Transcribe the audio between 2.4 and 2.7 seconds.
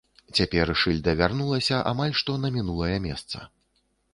на